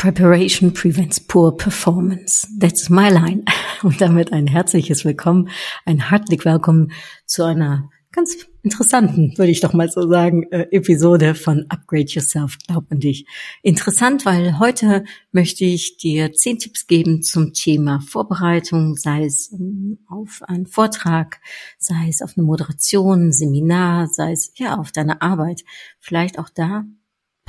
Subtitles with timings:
[0.00, 2.48] Preparation prevents poor performance.
[2.58, 3.44] That's my line.
[3.82, 5.50] Und damit ein herzliches Willkommen,
[5.84, 6.92] ein herzlich Willkommen
[7.26, 12.56] zu einer ganz interessanten, würde ich doch mal so sagen, äh, Episode von Upgrade Yourself,
[12.66, 13.26] glaub an dich.
[13.62, 19.98] Interessant, weil heute möchte ich dir zehn Tipps geben zum Thema Vorbereitung, sei es ähm,
[20.08, 21.42] auf einen Vortrag,
[21.78, 25.62] sei es auf eine Moderation, Seminar, sei es ja auf deine Arbeit.
[25.98, 26.86] Vielleicht auch da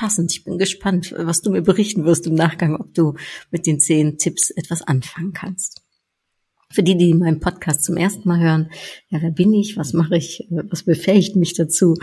[0.02, 0.32] passend.
[0.32, 3.14] Ich bin gespannt, was du mir berichten wirst im Nachgang, ob du
[3.52, 5.81] mit den zehn Tipps etwas anfangen kannst.
[6.72, 8.70] Für die, die meinen Podcast zum ersten Mal hören,
[9.10, 11.96] ja, wer bin ich, was mache ich, was befähigt mich dazu,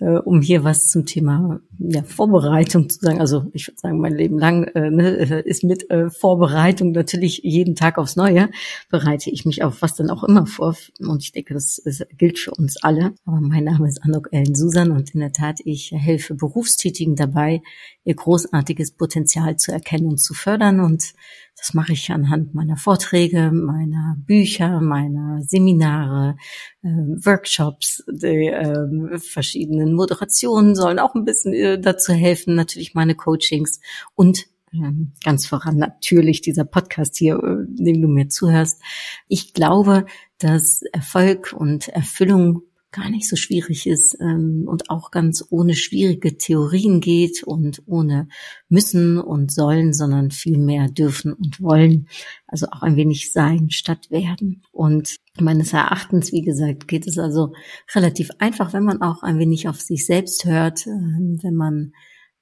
[0.00, 3.20] äh, um hier was zum Thema ja, Vorbereitung zu sagen.
[3.20, 7.40] Also ich würde sagen, mein Leben lang äh, ne, äh, ist mit äh, Vorbereitung natürlich
[7.44, 8.50] jeden Tag aufs Neue,
[8.90, 10.76] bereite ich mich auf was dann auch immer vor.
[10.98, 13.14] Und ich denke, das, das gilt für uns alle.
[13.24, 17.62] Aber mein Name ist Anok Ellen Susan und in der Tat, ich helfe Berufstätigen dabei,
[18.04, 21.14] ihr großartiges Potenzial zu erkennen und zu fördern und
[21.56, 26.36] das mache ich anhand meiner Vorträge, meiner Bücher, meiner Seminare,
[26.82, 33.14] äh, Workshops, die äh, verschiedenen Moderationen sollen auch ein bisschen äh, dazu helfen, natürlich meine
[33.14, 33.80] Coachings.
[34.14, 38.82] Und ähm, ganz voran natürlich dieser Podcast hier, äh, dem du mir zuhörst.
[39.28, 40.04] Ich glaube,
[40.38, 42.62] dass Erfolg und Erfüllung
[42.96, 48.28] gar nicht so schwierig ist ähm, und auch ganz ohne schwierige Theorien geht und ohne
[48.68, 52.08] müssen und sollen, sondern viel mehr dürfen und wollen.
[52.46, 54.62] Also auch ein wenig sein statt werden.
[54.72, 57.52] Und meines Erachtens, wie gesagt, geht es also
[57.94, 61.92] relativ einfach, wenn man auch ein wenig auf sich selbst hört, äh, wenn man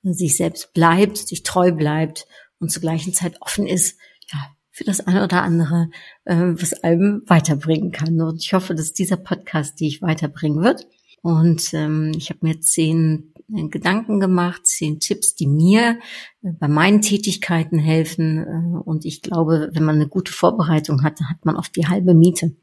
[0.03, 2.27] sich selbst bleibt, sich treu bleibt
[2.61, 3.99] und zur gleichen Zeit offen ist,
[4.33, 4.39] ja,
[4.75, 5.89] für das eine oder andere,
[6.25, 8.21] äh, was einem weiterbringen kann.
[8.21, 10.89] Und ich hoffe, dass dieser Podcast dich weiterbringen wird.
[11.23, 16.01] Und ähm, ich habe mir zehn äh, Gedanken gemacht, zehn Tipps, die mir
[16.43, 18.39] äh, bei meinen Tätigkeiten helfen.
[18.39, 21.87] Äh, und ich glaube, wenn man eine gute Vorbereitung hat, dann hat man oft die
[21.87, 22.57] halbe Miete.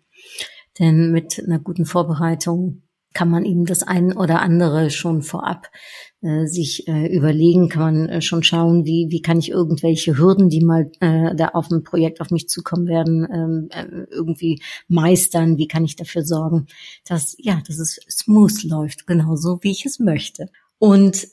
[0.80, 2.84] Denn mit einer guten Vorbereitung
[3.14, 5.70] kann man eben das ein oder andere schon vorab
[6.46, 10.64] sich äh, überlegen, kann man äh, schon schauen, wie, wie kann ich irgendwelche Hürden, die
[10.64, 15.68] mal äh, da auf ein Projekt auf mich zukommen werden, ähm, äh, irgendwie meistern, wie
[15.68, 16.68] kann ich dafür sorgen,
[17.06, 20.50] dass, ja, dass es smooth läuft, genauso wie ich es möchte.
[20.78, 21.28] Und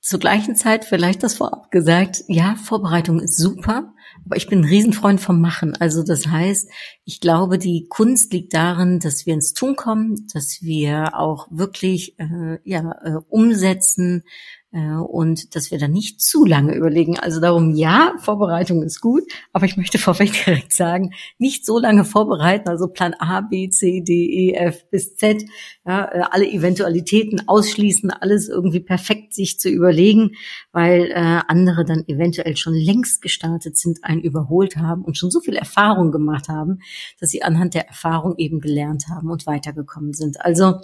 [0.00, 3.92] zur gleichen Zeit vielleicht das vorab gesagt, ja, Vorbereitung ist super,
[4.24, 5.76] aber ich bin ein Riesenfreund vom Machen.
[5.80, 6.70] Also das heißt,
[7.04, 12.18] ich glaube, die Kunst liegt darin, dass wir ins Tun kommen, dass wir auch wirklich
[12.18, 14.24] äh, ja, äh, umsetzen,
[14.70, 17.18] und dass wir da nicht zu lange überlegen.
[17.18, 22.04] Also darum, ja, Vorbereitung ist gut, aber ich möchte vorweg direkt sagen, nicht so lange
[22.04, 25.44] vorbereiten, also Plan A, B, C, D, E, F bis Z,
[25.86, 30.32] ja, äh, alle Eventualitäten ausschließen, alles irgendwie perfekt sich zu überlegen,
[30.72, 35.40] weil äh, andere dann eventuell schon längst gestartet sind, einen überholt haben und schon so
[35.40, 36.80] viel Erfahrung gemacht haben,
[37.20, 40.40] dass sie anhand der Erfahrung eben gelernt haben und weitergekommen sind.
[40.42, 40.80] Also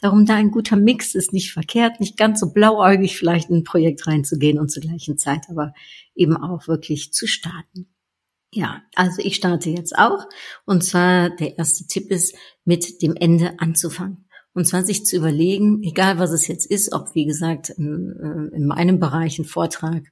[0.00, 3.64] darum, da ein guter Mix ist nicht verkehrt, nicht ganz so blauäugig vielleicht in ein
[3.64, 5.72] Projekt reinzugehen und zur gleichen Zeit aber
[6.14, 7.88] eben auch wirklich zu starten.
[8.52, 10.24] Ja, also ich starte jetzt auch.
[10.64, 14.25] Und zwar der erste Tipp ist, mit dem Ende anzufangen.
[14.56, 18.56] Und zwar sich zu überlegen, egal was es jetzt ist, ob wie gesagt in, äh,
[18.56, 20.04] in meinem Bereich ein Vortrag,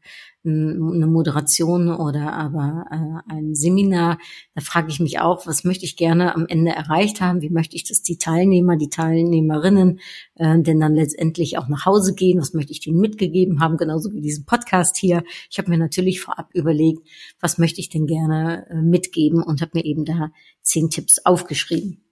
[0.44, 4.18] eine Moderation oder aber äh, ein Seminar,
[4.54, 7.40] da frage ich mich auch, was möchte ich gerne am Ende erreicht haben?
[7.40, 10.00] Wie möchte ich, dass die Teilnehmer, die Teilnehmerinnen
[10.34, 12.38] äh, denn dann letztendlich auch nach Hause gehen?
[12.38, 13.78] Was möchte ich denen mitgegeben haben?
[13.78, 15.24] Genauso wie diesen Podcast hier.
[15.50, 17.00] Ich habe mir natürlich vorab überlegt,
[17.40, 22.03] was möchte ich denn gerne mitgeben und habe mir eben da zehn Tipps aufgeschrieben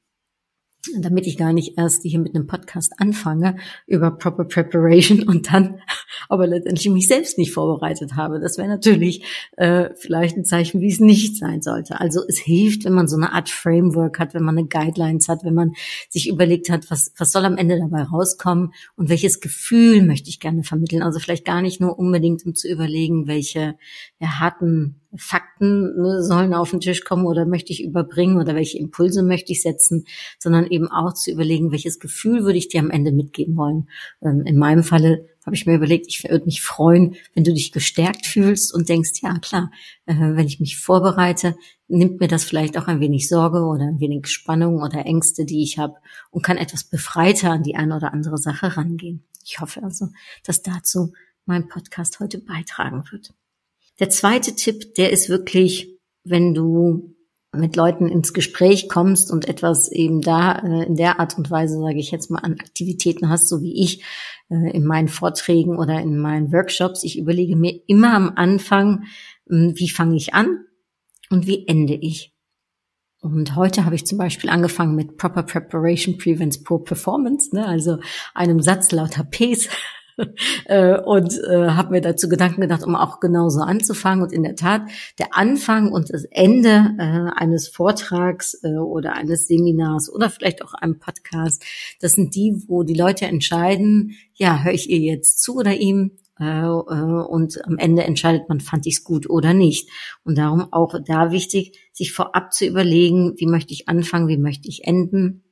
[0.98, 3.56] damit ich gar nicht erst hier mit einem Podcast anfange
[3.86, 5.80] über Proper Preparation und dann
[6.28, 8.40] aber letztendlich mich selbst nicht vorbereitet habe.
[8.40, 9.24] Das wäre natürlich
[9.56, 12.00] äh, vielleicht ein Zeichen, wie es nicht sein sollte.
[12.00, 15.44] Also es hilft, wenn man so eine Art Framework hat, wenn man eine Guidelines hat,
[15.44, 15.72] wenn man
[16.08, 20.40] sich überlegt hat, was, was soll am Ende dabei rauskommen und welches Gefühl möchte ich
[20.40, 21.02] gerne vermitteln.
[21.02, 23.76] Also vielleicht gar nicht nur unbedingt, um zu überlegen, welche
[24.18, 28.78] ja, harten Fakten ne, sollen auf den Tisch kommen oder möchte ich überbringen oder welche
[28.78, 30.06] Impulse möchte ich setzen,
[30.38, 33.88] sondern eben auch zu überlegen, welches Gefühl würde ich dir am Ende mitgeben wollen.
[34.22, 37.72] Ähm, in meinem Falle habe ich mir überlegt, ich würde mich freuen, wenn du dich
[37.72, 39.70] gestärkt fühlst und denkst, ja klar,
[40.06, 41.56] äh, wenn ich mich vorbereite,
[41.88, 45.62] nimmt mir das vielleicht auch ein wenig Sorge oder ein wenig Spannung oder Ängste, die
[45.62, 45.96] ich habe
[46.30, 49.24] und kann etwas befreiter an die eine oder andere Sache rangehen.
[49.44, 50.08] Ich hoffe also,
[50.44, 51.12] dass dazu
[51.44, 53.34] mein Podcast heute beitragen wird.
[54.02, 57.14] Der zweite Tipp, der ist wirklich, wenn du
[57.54, 61.78] mit Leuten ins Gespräch kommst und etwas eben da äh, in der Art und Weise,
[61.78, 64.02] sage ich jetzt mal, an Aktivitäten hast, so wie ich
[64.50, 67.04] äh, in meinen Vorträgen oder in meinen Workshops.
[67.04, 69.04] Ich überlege mir immer am Anfang,
[69.48, 70.64] äh, wie fange ich an
[71.30, 72.34] und wie ende ich.
[73.20, 77.68] Und heute habe ich zum Beispiel angefangen mit Proper Preparation Prevents Poor Performance, ne?
[77.68, 77.98] also
[78.34, 79.68] einem Satz lauter Ps
[81.04, 84.22] und äh, habe mir dazu Gedanken gedacht, um auch genauso anzufangen.
[84.22, 84.82] Und in der Tat,
[85.18, 90.74] der Anfang und das Ende äh, eines Vortrags äh, oder eines Seminars oder vielleicht auch
[90.74, 91.64] einem Podcast,
[92.00, 96.18] das sind die, wo die Leute entscheiden, ja, höre ich ihr jetzt zu oder ihm?
[96.40, 99.88] Äh, äh, und am Ende entscheidet man, fand ich es gut oder nicht.
[100.24, 104.68] Und darum auch da wichtig, sich vorab zu überlegen, wie möchte ich anfangen, wie möchte
[104.68, 105.44] ich enden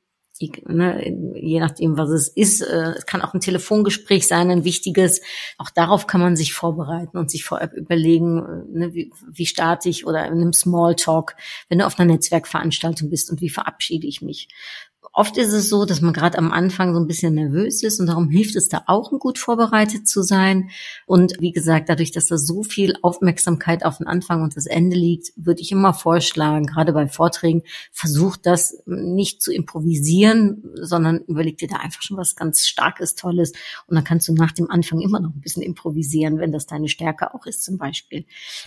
[0.67, 2.61] ne, je nachdem, was es ist.
[2.61, 5.21] Äh, es kann auch ein Telefongespräch sein, ein wichtiges.
[5.57, 9.89] Auch darauf kann man sich vorbereiten und sich vorab überlegen, äh, ne, wie, wie starte
[9.89, 11.35] ich oder in einem Smalltalk,
[11.69, 14.47] wenn du auf einer Netzwerkveranstaltung bist und wie verabschiede ich mich
[15.13, 18.07] oft ist es so, dass man gerade am Anfang so ein bisschen nervös ist und
[18.07, 20.69] darum hilft es da auch, gut vorbereitet zu sein.
[21.05, 24.95] Und wie gesagt, dadurch, dass da so viel Aufmerksamkeit auf den Anfang und das Ende
[24.95, 31.57] liegt, würde ich immer vorschlagen, gerade bei Vorträgen, versucht das nicht zu improvisieren, sondern überleg
[31.57, 33.51] dir da einfach schon was ganz Starkes, Tolles.
[33.87, 36.87] Und dann kannst du nach dem Anfang immer noch ein bisschen improvisieren, wenn das deine
[36.87, 38.25] Stärke auch ist zum Beispiel.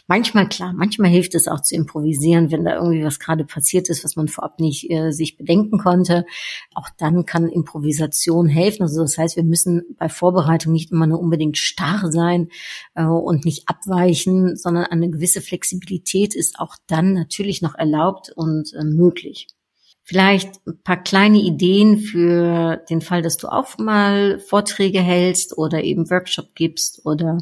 [0.09, 4.05] Manchmal, klar, manchmal hilft es auch zu improvisieren, wenn da irgendwie was gerade passiert ist,
[4.05, 6.24] was man vorab nicht äh, sich bedenken konnte.
[6.75, 8.83] Auch dann kann Improvisation helfen.
[8.83, 12.49] Also das heißt, wir müssen bei Vorbereitung nicht immer nur unbedingt starr sein
[12.95, 18.73] äh, und nicht abweichen, sondern eine gewisse Flexibilität ist auch dann natürlich noch erlaubt und
[18.75, 19.49] äh, möglich.
[20.07, 25.83] Vielleicht ein paar kleine Ideen für den Fall, dass du auch mal Vorträge hältst oder
[25.83, 27.39] eben Workshop gibst oder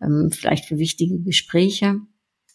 [0.00, 1.96] ähm, vielleicht für wichtige Gespräche.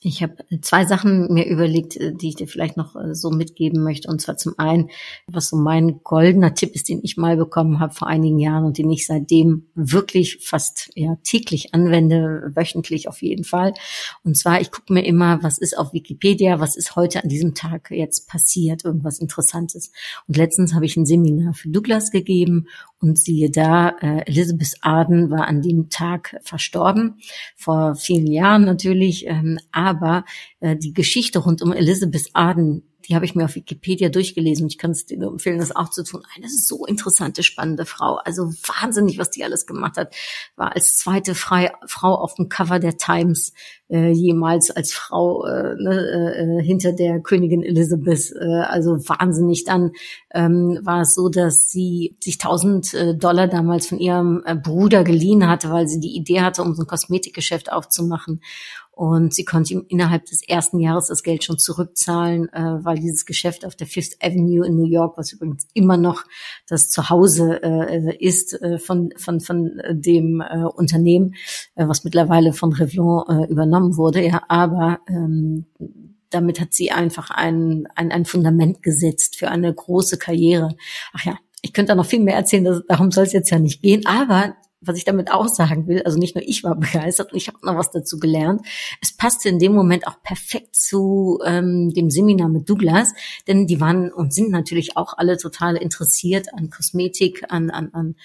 [0.05, 3.83] Ich habe zwei Sachen mir überlegt, äh, die ich dir vielleicht noch äh, so mitgeben
[3.83, 4.09] möchte.
[4.09, 4.89] Und zwar zum einen,
[5.27, 8.77] was so mein goldener Tipp ist, den ich mal bekommen habe vor einigen Jahren und
[8.77, 13.73] den ich seitdem wirklich fast ja, täglich anwende, wöchentlich auf jeden Fall.
[14.23, 17.55] Und zwar, ich gucke mir immer, was ist auf Wikipedia, was ist heute an diesem
[17.55, 19.91] Tag jetzt passiert, irgendwas Interessantes.
[20.27, 22.67] Und letztens habe ich ein Seminar für Douglas gegeben
[22.99, 27.19] und siehe da, äh, Elizabeth Arden war an dem Tag verstorben,
[27.55, 29.27] vor vielen Jahren natürlich.
[29.27, 29.59] Ähm,
[30.59, 34.77] äh, die Geschichte rund um Elizabeth Arden, die habe ich mir auf Wikipedia durchgelesen ich
[34.77, 36.23] kann es dir nur empfehlen, das auch zu tun.
[36.35, 38.15] Eine so interessante, spannende Frau.
[38.15, 40.15] Also wahnsinnig, was die alles gemacht hat.
[40.55, 43.53] War als zweite Frei, Frau auf dem Cover der Times
[43.89, 48.33] äh, jemals als Frau äh, ne, äh, hinter der Königin Elizabeth.
[48.39, 49.65] Äh, also wahnsinnig.
[49.65, 49.91] Dann
[50.33, 55.03] ähm, war es so, dass sie sich 1000 äh, Dollar damals von ihrem äh, Bruder
[55.03, 58.41] geliehen hatte, weil sie die Idee hatte, um so ein Kosmetikgeschäft aufzumachen.
[58.95, 63.25] Und sie konnte ihm innerhalb des ersten Jahres das Geld schon zurückzahlen, äh, weil dieses
[63.25, 66.23] Geschäft auf der Fifth Avenue in New York, was übrigens immer noch
[66.67, 71.33] das Zuhause äh, ist äh, von, von, von dem äh, Unternehmen,
[71.73, 75.65] äh, was mittlerweile von Revlon äh, übernommen wurde, ja, aber ähm,
[76.29, 80.75] damit hat sie einfach ein, ein, ein Fundament gesetzt für eine große Karriere.
[81.13, 83.81] Ach ja, ich könnte da noch viel mehr erzählen, darum soll es jetzt ja nicht
[83.81, 87.47] gehen, aber was ich damit aussagen will, also nicht nur ich war begeistert und ich
[87.47, 88.61] habe noch was dazu gelernt.
[89.01, 93.13] Es passte in dem Moment auch perfekt zu ähm, dem Seminar mit Douglas,
[93.47, 98.15] denn die waren und sind natürlich auch alle total interessiert an Kosmetik, an, an, an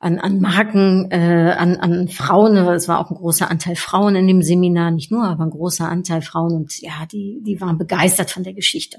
[0.00, 2.56] an, an Marken, äh, an, an Frauen.
[2.56, 5.88] Es war auch ein großer Anteil Frauen in dem Seminar, nicht nur, aber ein großer
[5.88, 6.52] Anteil Frauen.
[6.52, 8.98] Und ja, die, die waren begeistert von der Geschichte.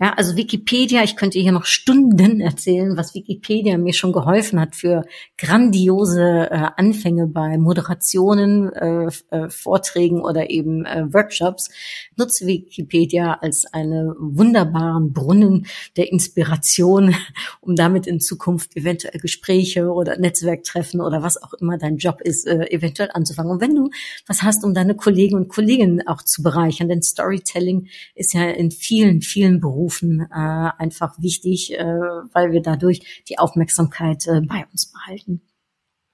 [0.00, 4.74] Ja, also Wikipedia, ich könnte hier noch Stunden erzählen, was Wikipedia mir schon geholfen hat
[4.74, 5.04] für
[5.38, 11.70] grandiose äh, Anfänge bei Moderationen, äh, äh, Vorträgen oder eben äh, Workshops.
[12.16, 17.14] Nutze Wikipedia als einen wunderbaren Brunnen der Inspiration,
[17.60, 22.46] um damit in Zukunft eventuell Gespräche oder Netzwerktreffen oder was auch immer dein Job ist,
[22.46, 23.52] äh, eventuell anzufangen.
[23.52, 23.90] Und wenn du
[24.26, 28.70] was hast, um deine Kollegen und Kolleginnen auch zu bereichern, denn Storytelling ist ja in
[28.70, 34.90] vielen, vielen Berufen äh, einfach wichtig, äh, weil wir dadurch die Aufmerksamkeit äh, bei uns
[34.90, 35.42] behalten.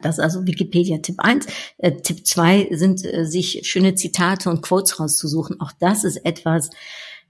[0.01, 1.47] Das ist also Wikipedia Tipp 1.
[1.79, 5.61] Äh, Tipp 2 sind, äh, sich schöne Zitate und Quotes rauszusuchen.
[5.61, 6.71] Auch das ist etwas,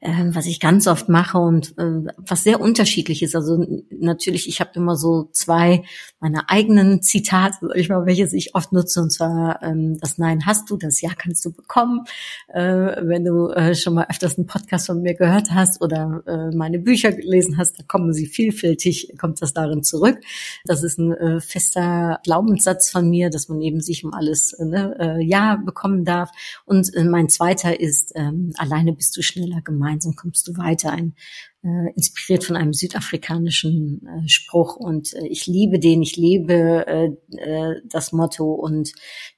[0.00, 3.34] ähm, was ich ganz oft mache und äh, was sehr unterschiedlich ist.
[3.34, 5.82] Also natürlich, ich habe immer so zwei
[6.20, 10.70] meiner eigenen Zitate, ich mal, welche ich oft nutze, und zwar ähm, das Nein hast
[10.70, 12.04] du, das Ja kannst du bekommen.
[12.48, 16.54] Äh, wenn du äh, schon mal öfters einen Podcast von mir gehört hast oder äh,
[16.54, 20.18] meine Bücher gelesen hast, da kommen sie vielfältig, kommt das darin zurück.
[20.64, 24.64] Das ist ein äh, fester Glaubenssatz von mir, dass man eben sich um alles äh,
[24.64, 26.30] ne, äh, Ja bekommen darf.
[26.64, 30.92] Und äh, mein zweiter ist, äh, alleine bist du schneller gemeint gemeinsam kommst du weiter.
[30.92, 31.14] Ein
[31.62, 34.76] äh, inspiriert von einem südafrikanischen äh, Spruch.
[34.76, 38.52] Und äh, ich liebe den, ich liebe äh, äh, das Motto.
[38.52, 38.92] Und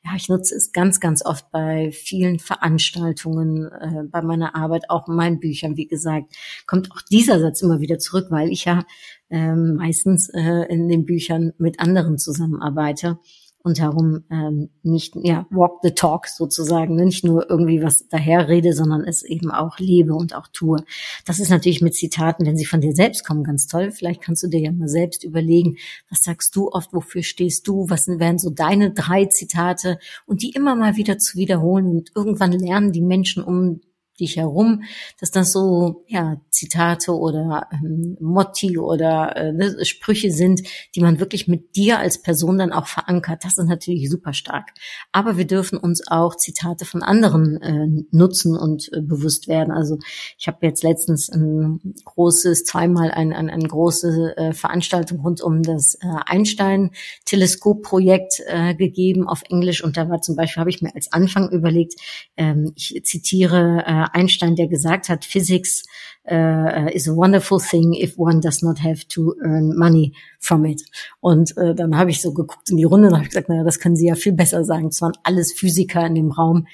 [0.04, 5.08] ja, ich nutze es ganz, ganz oft bei vielen Veranstaltungen, äh, bei meiner Arbeit, auch
[5.08, 6.34] in meinen Büchern, wie gesagt,
[6.66, 8.84] kommt auch dieser Satz immer wieder zurück, weil ich ja
[9.30, 13.18] äh, meistens in den Büchern mit anderen zusammenarbeite
[13.62, 17.04] und darum ähm, nicht ja walk the talk sozusagen, ne?
[17.04, 20.78] nicht nur irgendwie was daher rede, sondern es eben auch lebe und auch tue.
[21.26, 23.90] Das ist natürlich mit Zitaten, wenn sie von dir selbst kommen, ganz toll.
[23.90, 25.76] Vielleicht kannst du dir ja mal selbst überlegen,
[26.08, 30.50] was sagst du oft, wofür stehst du, was wären so deine drei Zitate und die
[30.50, 33.80] immer mal wieder zu wiederholen und irgendwann lernen die Menschen um
[34.20, 34.82] dich herum,
[35.18, 40.62] dass das so ja Zitate oder ähm, Motti oder äh, ne, Sprüche sind,
[40.94, 43.44] die man wirklich mit dir als Person dann auch verankert.
[43.44, 44.70] Das ist natürlich super stark.
[45.12, 49.72] Aber wir dürfen uns auch Zitate von anderen äh, nutzen und äh, bewusst werden.
[49.72, 49.98] Also
[50.38, 55.62] ich habe jetzt letztens ein großes, zweimal ein, ein, eine große äh, Veranstaltung rund um
[55.62, 60.94] das äh, Einstein-Teleskop-Projekt äh, gegeben auf Englisch und da war zum Beispiel, habe ich mir
[60.94, 61.94] als Anfang überlegt,
[62.36, 65.84] ähm, ich zitiere äh, Einstein, der gesagt hat, Physics
[66.30, 70.82] uh, is a wonderful thing if one does not have to earn money from it.
[71.20, 73.78] Und äh, dann habe ich so geguckt in die Runde und habe gesagt, naja, das
[73.78, 74.88] können Sie ja viel besser sagen.
[74.88, 76.66] Es waren alles Physiker in dem Raum,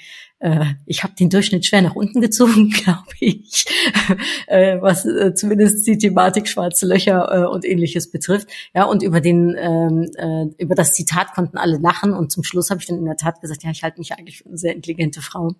[0.85, 3.65] ich habe den Durchschnitt schwer nach unten gezogen, glaube ich,
[4.47, 8.47] äh, was äh, zumindest die Thematik schwarze Löcher äh, und ähnliches betrifft.
[8.75, 12.13] Ja, und über den ähm, äh, über das Zitat konnten alle lachen.
[12.13, 14.39] Und zum Schluss habe ich dann in der Tat gesagt, ja, ich halte mich eigentlich
[14.39, 15.53] für eine sehr intelligente Frau.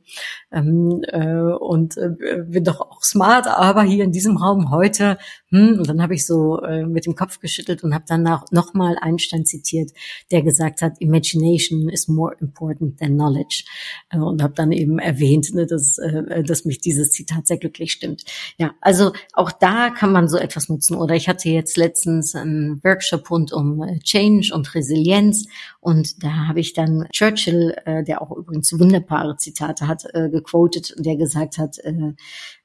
[0.52, 2.10] Ähm, äh, und äh,
[2.46, 5.18] bin doch auch smart, aber hier in diesem Raum heute,
[5.50, 8.98] hm, und dann habe ich so äh, mit dem Kopf geschüttelt und habe danach nochmal
[9.00, 9.92] Einstein zitiert,
[10.30, 13.64] der gesagt hat, Imagination is more important than knowledge
[14.10, 17.94] äh, und habe dann eben erwähnt, ne, dass, äh, dass mich dieses Zitat sehr glücklich
[17.94, 18.26] stimmt.
[18.58, 20.96] Ja, also auch da kann man so etwas nutzen.
[20.96, 25.48] Oder ich hatte jetzt letztens einen Workshop rund um äh, Change und Resilienz
[25.88, 30.94] und da habe ich dann Churchill, äh, der auch übrigens wunderbare Zitate hat, äh, gequotet,
[30.98, 32.12] der gesagt hat, äh,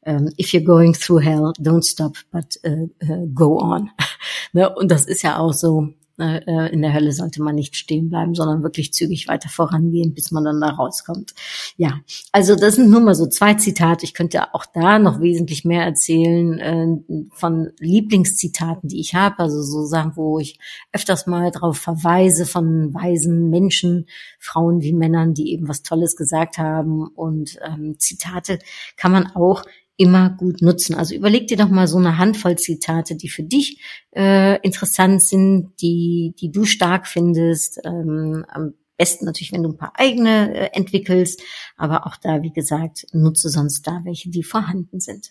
[0.05, 3.91] ähm, if you're going through hell, don't stop, but uh, uh, go on.
[4.53, 4.75] ne?
[4.75, 8.35] Und das ist ja auch so, äh, in der Hölle sollte man nicht stehen bleiben,
[8.35, 11.35] sondern wirklich zügig weiter vorangehen, bis man dann da rauskommt.
[11.77, 12.01] Ja,
[12.33, 14.05] also das sind nur mal so zwei Zitate.
[14.05, 19.39] Ich könnte auch da noch wesentlich mehr erzählen äh, von Lieblingszitaten, die ich habe.
[19.41, 20.59] Also so Sachen, wo ich
[20.93, 24.07] öfters mal drauf verweise von weisen Menschen,
[24.39, 27.07] Frauen wie Männern, die eben was Tolles gesagt haben.
[27.09, 28.59] Und ähm, Zitate
[28.97, 29.65] kann man auch
[30.03, 30.97] immer gut nutzen.
[30.97, 33.81] Also überleg dir doch mal so eine Handvoll Zitate, die für dich
[34.15, 37.81] äh, interessant sind, die, die du stark findest.
[37.85, 41.41] Ähm, am besten natürlich, wenn du ein paar eigene äh, entwickelst,
[41.77, 45.31] aber auch da, wie gesagt, nutze sonst da welche, die vorhanden sind.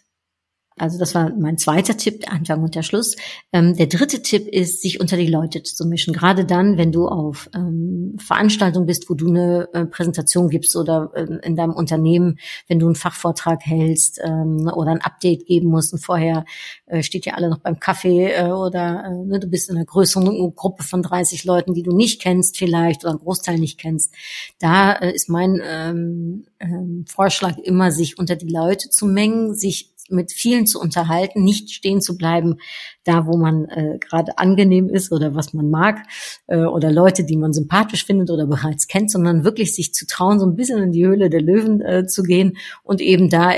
[0.82, 3.16] Also das war mein zweiter Tipp, der Anfang und der Schluss.
[3.54, 6.12] Ähm, der dritte Tipp ist, sich unter die Leute zu mischen.
[6.12, 11.12] Gerade dann, wenn du auf ähm, Veranstaltungen bist, wo du eine äh, Präsentation gibst oder
[11.14, 15.94] äh, in deinem Unternehmen, wenn du einen Fachvortrag hältst ähm, oder ein Update geben musst
[15.94, 16.46] und vorher
[16.88, 19.86] äh, steht ja alle noch beim Kaffee äh, oder äh, ne, du bist in einer
[19.86, 24.16] größeren Gruppe von 30 Leuten, die du nicht kennst vielleicht oder einen Großteil nicht kennst.
[24.60, 29.91] Da äh, ist mein ähm, ähm, Vorschlag immer, sich unter die Leute zu mengen, sich
[30.12, 32.58] mit vielen zu unterhalten, nicht stehen zu bleiben,
[33.04, 36.04] da wo man äh, gerade angenehm ist oder was man mag
[36.48, 40.40] äh, oder Leute, die man sympathisch findet oder bereits kennt, sondern wirklich sich zu trauen,
[40.40, 43.54] so ein bisschen in die Höhle der Löwen äh, zu gehen und eben da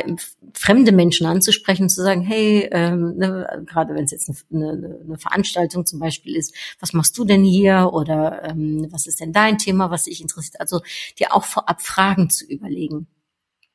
[0.54, 5.18] fremde Menschen anzusprechen, zu sagen, hey, ähm, ne, gerade wenn es jetzt eine, eine, eine
[5.18, 9.58] Veranstaltung zum Beispiel ist, was machst du denn hier oder ähm, was ist denn dein
[9.58, 10.60] Thema, was dich interessiert?
[10.60, 10.82] Also
[11.20, 13.08] dir auch vorab Fragen zu überlegen.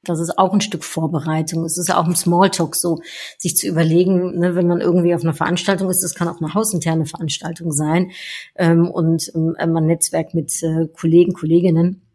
[0.09, 1.65] Das ist auch ein Stück Vorbereitung.
[1.65, 3.01] Es ist auch ein Smalltalk so,
[3.39, 6.55] sich zu überlegen, ne, wenn man irgendwie auf einer Veranstaltung ist, das kann auch eine
[6.55, 8.11] hausinterne Veranstaltung sein
[8.57, 12.08] ähm, und ähm, man netzwerkt mit äh, Kollegen, Kolleginnen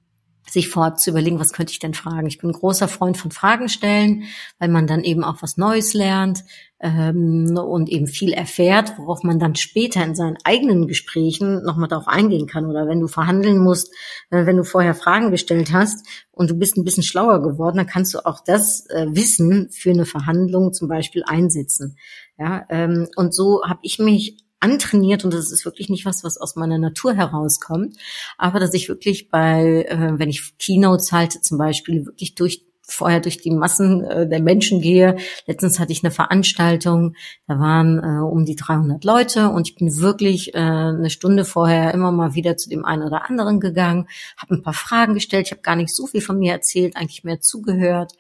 [0.50, 2.28] sich fort zu überlegen, was könnte ich denn fragen.
[2.28, 4.24] Ich bin großer Freund von Fragen stellen,
[4.60, 6.44] weil man dann eben auch was Neues lernt
[6.80, 12.08] ähm, und eben viel erfährt, worauf man dann später in seinen eigenen Gesprächen nochmal darauf
[12.08, 12.66] eingehen kann.
[12.66, 13.94] Oder wenn du verhandeln musst,
[14.32, 17.88] äh, wenn du vorher Fragen gestellt hast und du bist ein bisschen schlauer geworden, dann
[17.88, 21.98] kannst du auch das äh, Wissen für eine Verhandlung zum Beispiel einsetzen.
[22.38, 26.38] Ja, ähm, und so habe ich mich antrainiert und das ist wirklich nicht was, was
[26.38, 27.98] aus meiner Natur herauskommt,
[28.38, 33.22] aber dass ich wirklich bei, äh, wenn ich Keynotes halte zum Beispiel, wirklich durch vorher
[33.22, 35.16] durch die Massen äh, der Menschen gehe.
[35.48, 37.16] Letztens hatte ich eine Veranstaltung,
[37.48, 41.94] da waren äh, um die 300 Leute und ich bin wirklich äh, eine Stunde vorher
[41.94, 45.48] immer mal wieder zu dem einen oder anderen gegangen, habe ein paar Fragen gestellt.
[45.48, 48.14] Ich habe gar nicht so viel von mir erzählt, eigentlich mehr zugehört.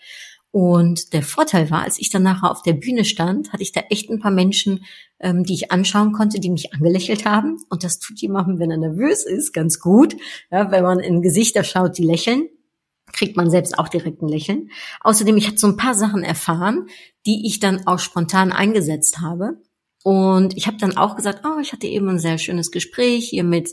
[0.53, 3.81] Und der Vorteil war, als ich dann nachher auf der Bühne stand, hatte ich da
[3.89, 4.85] echt ein paar Menschen,
[5.19, 7.57] ähm, die ich anschauen konnte, die mich angelächelt haben.
[7.71, 10.15] Und das tut jemandem, wenn er nervös ist, ganz gut.
[10.51, 12.49] Ja, wenn man in Gesichter schaut, die lächeln,
[13.13, 14.69] kriegt man selbst auch direkt ein Lächeln.
[15.01, 16.85] Außerdem, ich hatte so ein paar Sachen erfahren,
[17.25, 19.57] die ich dann auch spontan eingesetzt habe.
[20.03, 23.45] Und ich habe dann auch gesagt, oh, ich hatte eben ein sehr schönes Gespräch hier
[23.45, 23.69] mit,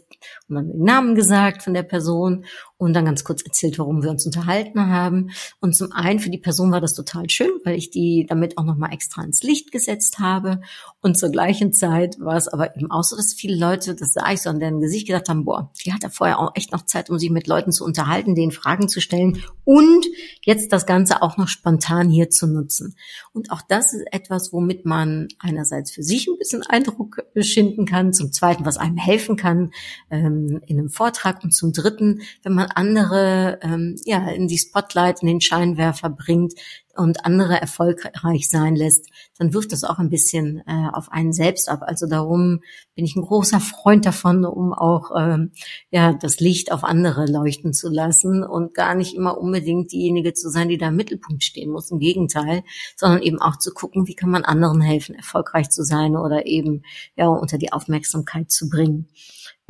[0.48, 2.44] und dann den Namen gesagt von der Person
[2.76, 5.30] und dann ganz kurz erzählt, warum wir uns unterhalten haben.
[5.60, 8.64] Und zum einen für die Person war das total schön, weil ich die damit auch
[8.64, 10.60] nochmal extra ins Licht gesetzt habe.
[11.02, 14.32] Und zur gleichen Zeit war es aber eben auch so, dass viele Leute, das sah
[14.32, 16.86] ich so an deren Gesicht, gedacht haben, boah, die hat ja vorher auch echt noch
[16.86, 20.06] Zeit, um sich mit Leuten zu unterhalten, denen Fragen zu stellen und
[20.42, 22.96] jetzt das Ganze auch noch spontan hier zu nutzen.
[23.32, 28.12] Und auch das ist etwas, womit man einerseits für sich ein bisschen Eindruck schinden kann,
[28.12, 29.72] zum Zweiten, was einem helfen kann
[30.10, 35.22] ähm, in einem Vortrag und zum Dritten, wenn man andere ähm, ja in die Spotlight,
[35.22, 36.54] in den Scheinwerfer bringt
[37.00, 41.68] und andere erfolgreich sein lässt, dann wirft das auch ein bisschen äh, auf einen selbst
[41.68, 41.80] ab.
[41.82, 42.60] Also darum
[42.94, 45.52] bin ich ein großer Freund davon, um auch ähm,
[45.90, 50.50] ja das Licht auf andere leuchten zu lassen und gar nicht immer unbedingt diejenige zu
[50.50, 51.90] sein, die da im Mittelpunkt stehen muss.
[51.90, 52.62] Im Gegenteil,
[52.96, 56.82] sondern eben auch zu gucken, wie kann man anderen helfen, erfolgreich zu sein oder eben
[57.16, 59.08] ja unter die Aufmerksamkeit zu bringen.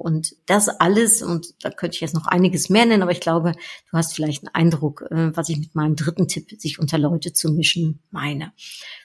[0.00, 3.52] Und das alles, und da könnte ich jetzt noch einiges mehr nennen, aber ich glaube,
[3.52, 7.32] du hast vielleicht einen Eindruck, äh, was ich mit meinem dritten Tipp, sich unter Leute
[7.32, 8.52] zu mischen, meine.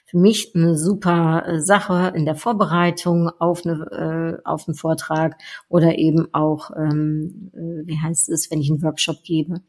[0.06, 5.36] Für mich eine super äh, Sache in der Vorbereitung auf, eine, äh, auf einen Vortrag
[5.68, 9.60] oder eben auch, ähm, wie heißt es, wenn ich einen Workshop gebe.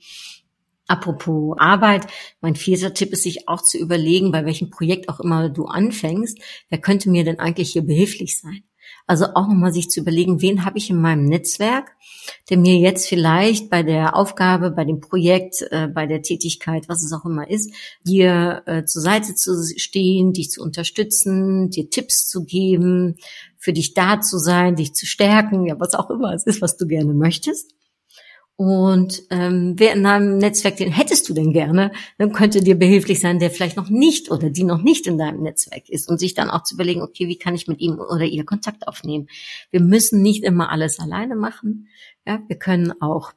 [0.87, 2.07] Apropos Arbeit,
[2.39, 6.39] mein vierter Tipp ist, sich auch zu überlegen, bei welchem Projekt auch immer du anfängst,
[6.69, 8.63] wer könnte mir denn eigentlich hier behilflich sein?
[9.05, 11.95] Also auch nochmal sich zu überlegen, wen habe ich in meinem Netzwerk,
[12.49, 17.03] der mir jetzt vielleicht bei der Aufgabe, bei dem Projekt, äh, bei der Tätigkeit, was
[17.03, 17.73] es auch immer ist,
[18.05, 23.15] dir äh, zur Seite zu stehen, dich zu unterstützen, dir Tipps zu geben,
[23.57, 26.77] für dich da zu sein, dich zu stärken, ja, was auch immer es ist, was
[26.77, 27.76] du gerne möchtest.
[28.59, 33.19] Und ähm, wer in deinem Netzwerk, den hättest du denn gerne, dann könnte dir behilflich
[33.19, 36.33] sein, der vielleicht noch nicht oder die noch nicht in deinem Netzwerk ist und sich
[36.33, 39.27] dann auch zu überlegen, okay, wie kann ich mit ihm oder ihr Kontakt aufnehmen.
[39.69, 41.87] Wir müssen nicht immer alles alleine machen.
[42.25, 43.31] Ja, wir können auch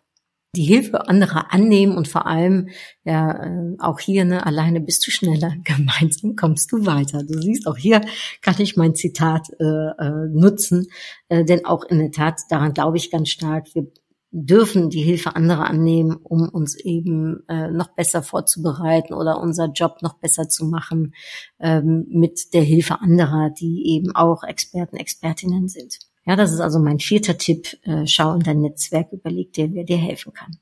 [0.56, 2.70] die Hilfe anderer annehmen und vor allem
[3.04, 7.68] ja äh, auch hier ne alleine bist du schneller gemeinsam kommst du weiter du siehst
[7.68, 8.00] auch hier
[8.42, 10.88] kann ich mein Zitat äh, äh, nutzen
[11.28, 13.92] äh, denn auch in der Tat daran glaube ich ganz stark wir
[14.32, 19.98] dürfen die Hilfe anderer annehmen, um uns eben äh, noch besser vorzubereiten oder unser Job
[20.02, 21.14] noch besser zu machen
[21.58, 25.98] ähm, mit der Hilfe anderer, die eben auch Experten, Expertinnen sind.
[26.26, 27.78] Ja, das ist also mein vierter Tipp.
[27.82, 30.58] Äh, schau in dein Netzwerk, überleg dir, wer dir helfen kann.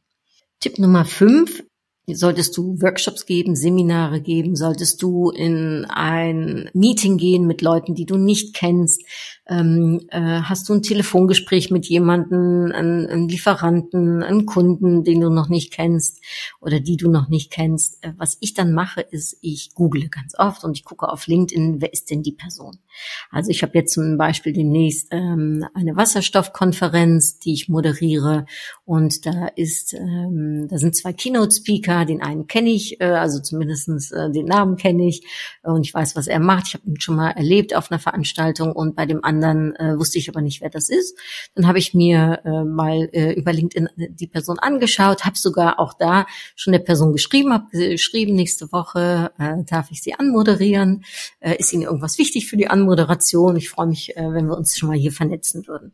[0.60, 1.62] Tipp Nummer fünf
[2.14, 8.06] Solltest du Workshops geben, Seminare geben, solltest du in ein Meeting gehen mit Leuten, die
[8.06, 9.02] du nicht kennst,
[9.48, 15.48] ähm, äh, hast du ein Telefongespräch mit jemandem, einen, Lieferanten, einen Kunden, den du noch
[15.48, 16.22] nicht kennst
[16.60, 18.04] oder die du noch nicht kennst.
[18.04, 21.80] Äh, was ich dann mache, ist, ich google ganz oft und ich gucke auf LinkedIn,
[21.80, 22.78] wer ist denn die Person?
[23.30, 28.44] Also ich habe jetzt zum Beispiel demnächst ähm, eine Wasserstoffkonferenz, die ich moderiere
[28.84, 34.10] und da ist, ähm, da sind zwei Keynote-Speaker, den einen kenne ich, äh, also zumindestens
[34.10, 35.22] äh, den Namen kenne ich
[35.62, 36.68] und ich weiß, was er macht.
[36.68, 40.18] Ich habe ihn schon mal erlebt auf einer Veranstaltung und bei dem anderen äh, wusste
[40.18, 41.18] ich aber nicht, wer das ist.
[41.54, 45.94] Dann habe ich mir äh, mal äh, über LinkedIn die Person angeschaut, habe sogar auch
[45.94, 51.04] da schon der Person geschrieben, habe geschrieben, nächste Woche äh, darf ich sie anmoderieren.
[51.40, 53.56] Äh, ist Ihnen irgendwas wichtig für die Anmoderation?
[53.56, 55.92] Ich freue mich, äh, wenn wir uns schon mal hier vernetzen würden.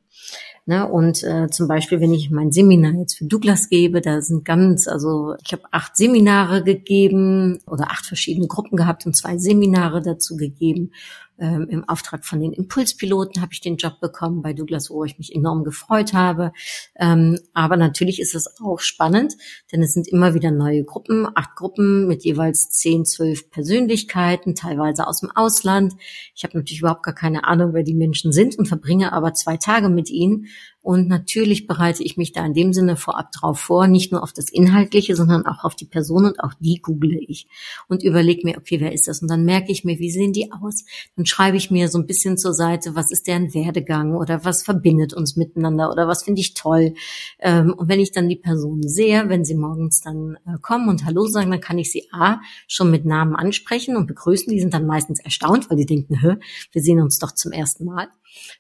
[0.66, 0.88] Ne?
[0.88, 4.88] Und äh, zum Beispiel, wenn ich mein Seminar jetzt für Douglas gebe, da sind ganz,
[4.88, 10.36] also ich habe acht Seminare gegeben oder acht verschiedene Gruppen gehabt und zwei Seminare dazu
[10.36, 10.92] gegeben.
[11.38, 15.18] Ähm, Im Auftrag von den Impulspiloten habe ich den Job bekommen bei Douglas, wo ich
[15.18, 16.52] mich enorm gefreut habe.
[16.96, 19.34] Ähm, aber natürlich ist es auch spannend,
[19.72, 25.08] denn es sind immer wieder neue Gruppen, acht Gruppen mit jeweils zehn, zwölf Persönlichkeiten, teilweise
[25.08, 25.94] aus dem Ausland.
[26.36, 29.56] Ich habe natürlich überhaupt gar keine Ahnung, wer die Menschen sind und verbringe aber zwei
[29.56, 30.46] Tage mit ihnen
[30.84, 34.34] und natürlich bereite ich mich da in dem Sinne vorab drauf vor, nicht nur auf
[34.34, 37.46] das Inhaltliche, sondern auch auf die Person und auch die google ich
[37.88, 39.22] und überlege mir, okay, wer ist das?
[39.22, 40.84] Und dann merke ich mir, wie sehen die aus?
[41.16, 44.62] Dann schreibe ich mir so ein bisschen zur Seite, was ist deren Werdegang oder was
[44.62, 46.92] verbindet uns miteinander oder was finde ich toll.
[47.38, 51.06] Ähm, und wenn ich dann die Person sehe, wenn sie morgens dann äh, kommen und
[51.06, 54.52] Hallo sagen, dann kann ich sie A, schon mit Namen ansprechen und begrüßen.
[54.52, 56.38] Die sind dann meistens erstaunt, weil die denken,
[56.72, 58.08] wir sehen uns doch zum ersten Mal.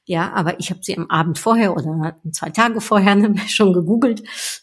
[0.04, 3.16] Ja, aber ich habe sie am Abend vorher oder zwei Tage vorher
[3.48, 4.22] schon gegoogelt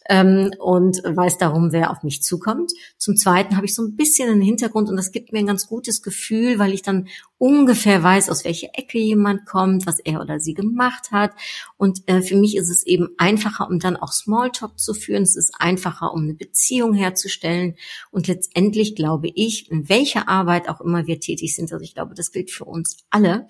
[0.09, 2.71] ähm, und weiß darum, wer auf mich zukommt.
[2.97, 5.67] Zum Zweiten habe ich so ein bisschen einen Hintergrund und das gibt mir ein ganz
[5.67, 10.39] gutes Gefühl, weil ich dann ungefähr weiß, aus welcher Ecke jemand kommt, was er oder
[10.39, 11.31] sie gemacht hat.
[11.75, 15.23] Und äh, für mich ist es eben einfacher, um dann auch Smalltalk zu führen.
[15.23, 17.75] Es ist einfacher, um eine Beziehung herzustellen.
[18.11, 22.13] Und letztendlich glaube ich, in welcher Arbeit auch immer wir tätig sind, also ich glaube,
[22.13, 23.47] das gilt für uns alle,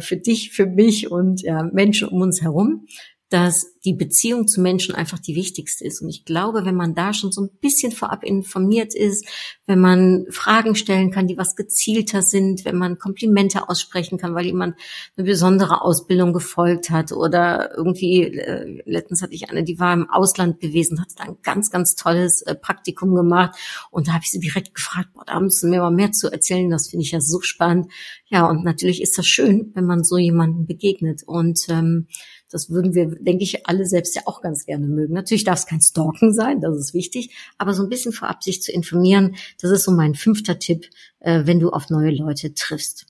[0.00, 2.86] für dich, für mich und ja, Menschen um uns herum,
[3.30, 6.00] dass die Beziehung zu Menschen einfach die wichtigste ist.
[6.00, 9.26] Und ich glaube, wenn man da schon so ein bisschen vorab informiert ist,
[9.66, 14.46] wenn man Fragen stellen kann, die was gezielter sind, wenn man Komplimente aussprechen kann, weil
[14.46, 14.76] jemand
[15.16, 20.08] eine besondere Ausbildung gefolgt hat oder irgendwie, äh, letztens hatte ich eine, die war im
[20.08, 23.58] Ausland gewesen, hat da ein ganz, ganz tolles äh, Praktikum gemacht
[23.90, 26.70] und da habe ich sie direkt gefragt, boah, da müssen wir mal mehr zu erzählen,
[26.70, 27.92] das finde ich ja so spannend.
[28.26, 32.06] Ja, und natürlich ist das schön, wenn man so jemanden begegnet und ähm,
[32.50, 35.14] das würden wir, denke ich, alle selbst ja auch ganz gerne mögen.
[35.14, 38.62] Natürlich darf es kein Stalken sein, das ist wichtig, aber so ein bisschen vorab sich
[38.62, 40.88] zu informieren, das ist so mein fünfter Tipp,
[41.20, 43.07] äh, wenn du auf neue Leute triffst.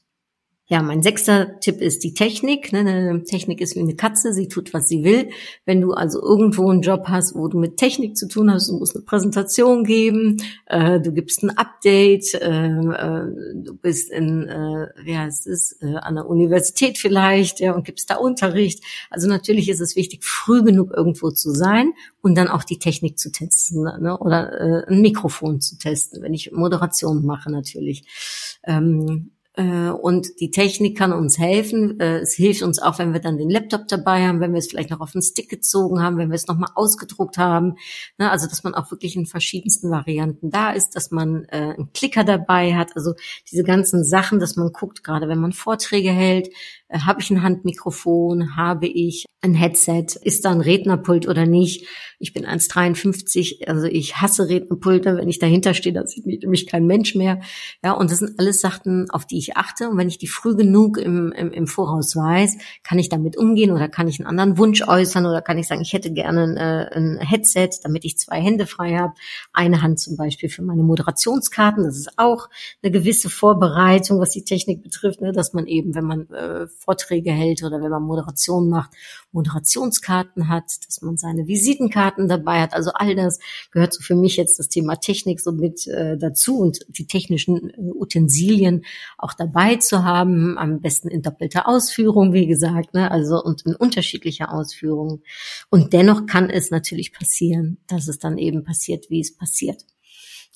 [0.70, 2.74] Ja, mein sechster Tipp ist die Technik.
[2.74, 2.81] Ne?
[2.81, 5.31] Eine Technik ist wie eine Katze, sie tut, was sie will.
[5.64, 8.76] Wenn du also irgendwo einen Job hast, wo du mit Technik zu tun hast, du
[8.76, 14.88] musst eine Präsentation geben, äh, du gibst ein Update, äh, äh, du bist in, äh,
[15.04, 18.85] wie heißt es, äh, an der Universität vielleicht, ja, und gibst da Unterricht.
[19.09, 23.18] Also natürlich ist es wichtig, früh genug irgendwo zu sein und dann auch die Technik
[23.18, 24.18] zu testen ne?
[24.18, 28.04] oder äh, ein Mikrofon zu testen, wenn ich Moderation mache natürlich.
[28.64, 31.99] Ähm, äh, und die Technik kann uns helfen.
[32.01, 34.68] Äh, es hilft uns auch, wenn wir dann den Laptop dabei haben, wenn wir es
[34.68, 37.77] vielleicht noch auf den Stick gezogen haben, wenn wir es nochmal ausgedruckt haben.
[38.18, 41.92] Ne, also, dass man auch wirklich in verschiedensten Varianten da ist, dass man äh, einen
[41.92, 42.97] Klicker dabei hat.
[42.97, 43.14] Also
[43.51, 46.51] diese ganzen Sachen, dass man guckt, gerade wenn man Vorträge hält,
[46.90, 51.87] habe ich ein Handmikrofon, habe ich ein Headset, ist da ein Rednerpult oder nicht.
[52.18, 56.66] Ich bin 1,53, also ich hasse Rednerpulte, wenn ich dahinter stehe, da sieht mich nämlich
[56.66, 57.40] kein Mensch mehr.
[57.85, 59.88] Ja, und das sind alles Sachen, auf die ich achte.
[59.90, 63.70] Und wenn ich die früh genug im, im, im Voraus weiß, kann ich damit umgehen
[63.70, 66.57] oder kann ich einen anderen Wunsch äußern oder kann ich sagen, ich hätte gerne ein,
[66.57, 69.12] äh, ein Headset, damit ich zwei Hände frei habe.
[69.53, 71.85] Eine Hand zum Beispiel für meine Moderationskarten.
[71.85, 72.48] Das ist auch
[72.83, 77.32] eine gewisse Vorbereitung, was die Technik betrifft, ne, dass man eben, wenn man äh, Vorträge
[77.32, 78.92] hält oder wenn man Moderation macht,
[79.32, 82.72] Moderationskarten hat, dass man seine Visitenkarten dabei hat.
[82.72, 83.38] Also all das
[83.70, 87.70] gehört so für mich jetzt das Thema Technik so mit äh, dazu und die technischen
[87.70, 88.84] äh, Utensilien
[89.18, 90.56] auch dabei zu haben.
[90.56, 93.10] Am besten in doppelter Ausführung, wie gesagt, ne?
[93.10, 95.22] also und in unterschiedlicher Ausführung.
[95.70, 99.84] Und dennoch kann es natürlich passieren, dass es dann eben passiert, wie es passiert.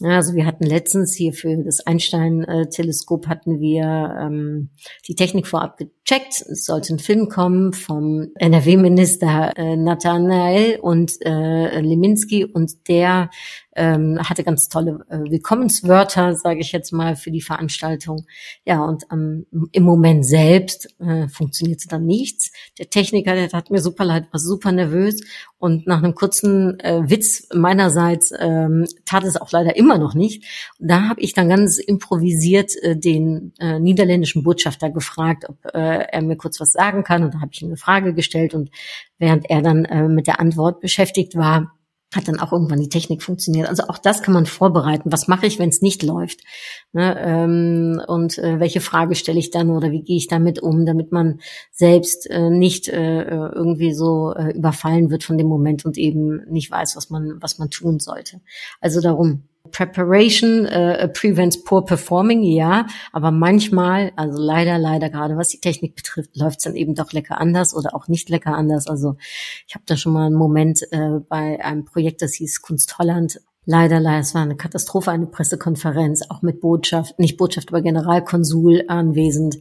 [0.05, 4.71] Also wir hatten letztens hier für das Einstein-Teleskop hatten wir ähm,
[5.07, 6.41] die Technik vorab gecheckt.
[6.41, 13.31] Es sollte ein Film kommen vom NRW-Minister äh, Nathanael und äh, Leminski und der
[13.75, 18.27] ähm, hatte ganz tolle äh, Willkommenswörter, sage ich jetzt mal, für die Veranstaltung.
[18.65, 22.53] Ja, und ähm, im Moment selbst äh, funktionierte dann nichts.
[22.79, 25.21] Der Techniker, der hat mir super leid, war super nervös
[25.59, 30.45] und nach einem kurzen äh, Witz meinerseits ähm, tat es auch leider immer noch nicht.
[30.79, 36.23] Da habe ich dann ganz improvisiert äh, den äh, niederländischen Botschafter gefragt, ob äh, er
[36.23, 37.25] mir kurz was sagen kann.
[37.25, 38.71] Und da habe ich ihm eine Frage gestellt und
[39.19, 41.73] während er dann äh, mit der Antwort beschäftigt war,
[42.15, 43.69] hat dann auch irgendwann die Technik funktioniert.
[43.69, 45.11] Also auch das kann man vorbereiten.
[45.13, 46.41] Was mache ich, wenn es nicht läuft?
[46.93, 50.85] Ne, ähm, und äh, welche Frage stelle ich dann oder wie gehe ich damit um,
[50.85, 55.97] damit man selbst äh, nicht äh, irgendwie so äh, überfallen wird von dem Moment und
[55.97, 58.41] eben nicht weiß, was man was man tun sollte.
[58.81, 65.49] Also darum Preparation äh, prevents poor performing, ja, aber manchmal, also leider, leider gerade was
[65.49, 68.87] die Technik betrifft, läuft es dann eben doch lecker anders oder auch nicht lecker anders.
[68.87, 69.17] Also
[69.67, 73.41] ich habe da schon mal einen Moment äh, bei einem Projekt, das hieß Kunst Holland.
[73.65, 78.85] Leider, leider, es war eine Katastrophe, eine Pressekonferenz, auch mit Botschaft, nicht Botschaft, aber Generalkonsul
[78.89, 79.59] anwesend.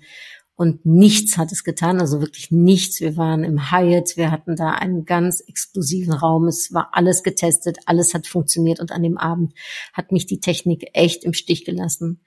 [0.56, 3.00] Und nichts hat es getan, also wirklich nichts.
[3.00, 7.80] Wir waren im Hyatt, wir hatten da einen ganz exklusiven Raum, es war alles getestet,
[7.86, 9.54] alles hat funktioniert und an dem Abend
[9.94, 12.22] hat mich die Technik echt im Stich gelassen.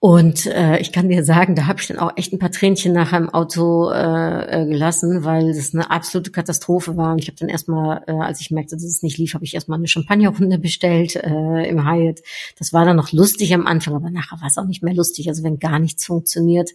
[0.00, 2.92] Und äh, ich kann dir sagen, da habe ich dann auch echt ein paar Tränchen
[2.92, 7.10] nachher im Auto äh, äh, gelassen, weil das eine absolute Katastrophe war.
[7.10, 9.54] Und ich habe dann erstmal, äh, als ich merkte, dass es nicht lief, habe ich
[9.54, 12.20] erstmal eine Champagnerrunde bestellt äh, im Hyatt.
[12.60, 15.28] Das war dann noch lustig am Anfang, aber nachher war es auch nicht mehr lustig.
[15.28, 16.70] Also wenn gar nichts funktioniert.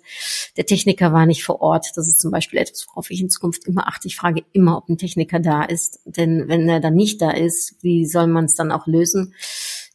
[0.58, 1.94] Der Techniker war nicht vor Ort.
[1.96, 4.10] Das ist zum Beispiel etwas, worauf ich in Zukunft immer achte.
[4.10, 6.02] Ich frage immer, ob ein Techniker da ist.
[6.04, 9.34] Denn wenn er dann nicht da ist, wie soll man es dann auch lösen?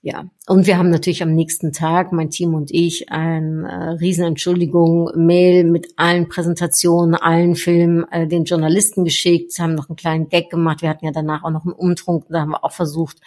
[0.00, 5.10] Ja, und wir haben natürlich am nächsten Tag, mein Team und ich, ein äh, Riesenentschuldigung,
[5.16, 10.50] Mail mit allen Präsentationen, allen Filmen äh, den Journalisten geschickt, haben noch einen kleinen Gag
[10.50, 10.82] gemacht.
[10.82, 13.18] Wir hatten ja danach auch noch einen Umtrunk, da haben wir auch versucht,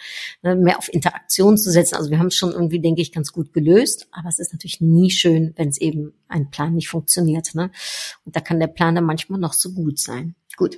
[0.42, 1.96] ne, mehr auf Interaktion zu setzen.
[1.96, 4.08] Also wir haben es schon irgendwie, denke ich, ganz gut gelöst.
[4.10, 7.54] Aber es ist natürlich nie schön, wenn es eben ein Plan nicht funktioniert.
[7.54, 7.70] Ne?
[8.24, 10.34] Und da kann der Plan dann manchmal noch so gut sein.
[10.58, 10.76] Gut,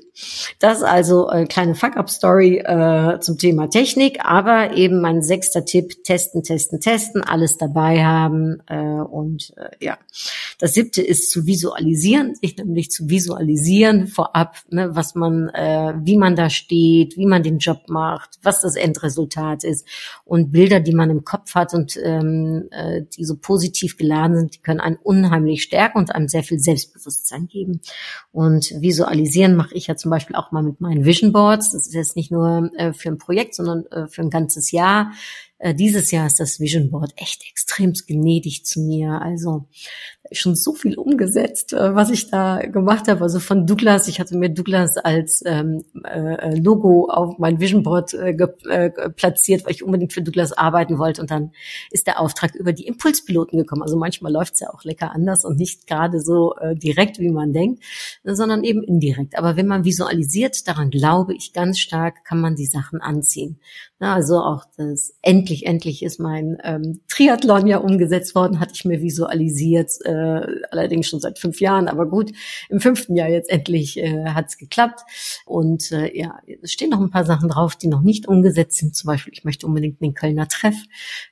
[0.60, 6.04] das ist also eine kleine Fuck-up-Story äh, zum Thema Technik, aber eben mein sechster Tipp,
[6.04, 9.98] testen, testen, testen, alles dabei haben äh, und äh, ja.
[10.60, 16.16] Das siebte ist zu visualisieren, sich nämlich zu visualisieren vorab, ne, was man, äh, wie
[16.16, 19.88] man da steht, wie man den Job macht, was das Endresultat ist
[20.24, 24.54] und Bilder, die man im Kopf hat und ähm, äh, die so positiv geladen sind,
[24.54, 27.80] die können einen unheimlich stärken und einem sehr viel Selbstbewusstsein geben.
[28.30, 31.72] Und visualisieren mache ich ja zum Beispiel auch mal mit meinen Vision Boards.
[31.72, 35.12] Das ist jetzt nicht nur äh, für ein Projekt, sondern äh, für ein ganzes Jahr.
[35.64, 39.22] Äh, dieses Jahr ist das Vision Board echt extrem gnädig zu mir.
[39.22, 39.66] Also
[40.30, 43.22] schon so viel umgesetzt, äh, was ich da gemacht habe.
[43.22, 48.12] Also von Douglas, ich hatte mir Douglas als ähm, äh, Logo auf mein Vision Board
[48.12, 51.22] äh, äh, platziert, weil ich unbedingt für Douglas arbeiten wollte.
[51.22, 51.52] Und dann
[51.90, 53.82] ist der Auftrag über die Impulspiloten gekommen.
[53.82, 57.30] Also manchmal läuft es ja auch lecker anders und nicht gerade so äh, direkt, wie
[57.30, 57.82] man denkt,
[58.22, 59.38] sondern eben indirekt.
[59.38, 63.60] Aber wenn man visualisiert, daran glaube ich ganz stark, kann man die Sachen anziehen.
[64.00, 68.84] Na, also auch das endlich, endlich ist mein ähm, Triathlon ja umgesetzt worden, hatte ich
[68.84, 69.92] mir visualisiert.
[70.04, 70.40] Äh,
[70.70, 72.32] allerdings schon seit fünf Jahren, aber gut,
[72.68, 75.00] im fünften Jahr jetzt endlich äh, hat es geklappt.
[75.46, 78.96] Und äh, ja, es stehen noch ein paar Sachen drauf, die noch nicht umgesetzt sind.
[78.96, 80.76] Zum Beispiel, ich möchte unbedingt den Kölner Treff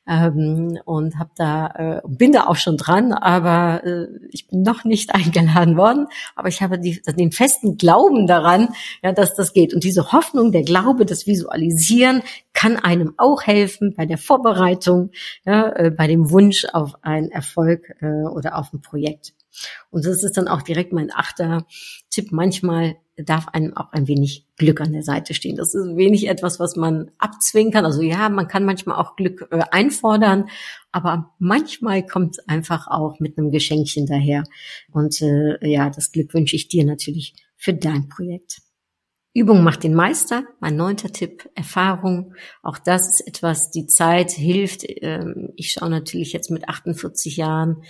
[0.07, 4.85] ähm, und habe da äh, bin da auch schon dran, aber äh, ich bin noch
[4.85, 6.07] nicht eingeladen worden.
[6.37, 8.69] Aber ich habe die, den festen Glauben daran,
[9.03, 9.75] ja, dass das geht.
[9.75, 15.11] Und diese Hoffnung, der Glaube, das Visualisieren kann einem auch helfen bei der Vorbereitung,
[15.45, 19.33] ja, äh, bei dem Wunsch auf einen Erfolg äh, oder auf ein Projekt.
[19.91, 21.67] Und das ist dann auch direkt mein achter
[22.11, 22.33] Tipp.
[22.33, 25.57] Manchmal darf einem auch ein wenig Glück an der Seite stehen.
[25.57, 27.85] Das ist wenig etwas, was man abzwingen kann.
[27.85, 30.49] Also ja, man kann manchmal auch Glück äh, einfordern,
[30.91, 34.45] aber manchmal kommt es einfach auch mit einem Geschenkchen daher.
[34.91, 38.63] Und äh, ja, das Glück wünsche ich dir natürlich für dein Projekt.
[39.35, 40.45] Übung macht den Meister.
[40.61, 42.35] Mein neunter Tipp, Erfahrung.
[42.63, 44.85] Auch das ist etwas, die Zeit hilft.
[44.87, 47.83] Ähm, ich schaue natürlich jetzt mit 48 Jahren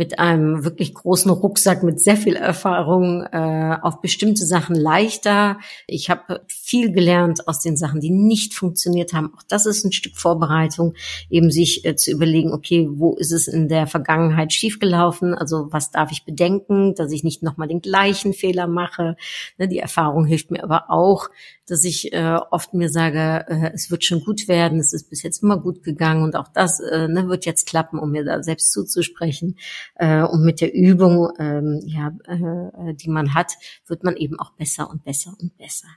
[0.00, 5.58] mit einem wirklich großen Rucksack mit sehr viel Erfahrung äh, auf bestimmte Sachen leichter.
[5.86, 9.30] Ich habe viel gelernt aus den Sachen, die nicht funktioniert haben.
[9.36, 10.94] Auch das ist ein Stück Vorbereitung,
[11.28, 15.34] eben sich äh, zu überlegen, okay, wo ist es in der Vergangenheit schiefgelaufen?
[15.34, 19.16] Also was darf ich bedenken, dass ich nicht nochmal den gleichen Fehler mache?
[19.58, 21.28] Ne, die Erfahrung hilft mir aber auch,
[21.70, 25.22] dass ich äh, oft mir sage, äh, es wird schon gut werden, es ist bis
[25.22, 28.42] jetzt immer gut gegangen und auch das äh, ne, wird jetzt klappen, um mir da
[28.42, 29.56] selbst zuzusprechen.
[29.94, 33.52] Äh, und mit der Übung, ähm, ja, äh, die man hat,
[33.86, 35.88] wird man eben auch besser und besser und besser.